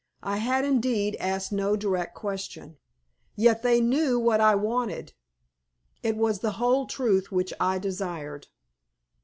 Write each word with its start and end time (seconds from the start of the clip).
I 0.23 0.37
had, 0.37 0.65
indeed, 0.65 1.15
asked 1.19 1.51
no 1.51 1.75
direct 1.75 2.15
question. 2.15 2.77
Yet 3.35 3.61
they 3.61 3.79
knew 3.81 4.17
what 4.17 4.41
I 4.41 4.55
wanted. 4.55 5.13
It 6.01 6.17
was 6.17 6.39
the 6.39 6.53
whole 6.53 6.87
truth 6.87 7.31
which 7.31 7.53
I 7.59 7.77
desired. 7.77 8.47